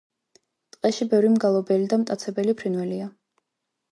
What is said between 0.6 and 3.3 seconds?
ტყეში ბევრი მგალობელი და მტაცებელი ფრინველია.